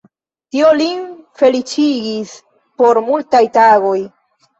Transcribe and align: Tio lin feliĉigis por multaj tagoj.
Tio 0.53 0.69
lin 0.77 1.03
feliĉigis 1.41 2.31
por 2.81 3.01
multaj 3.11 3.43
tagoj. 3.59 3.95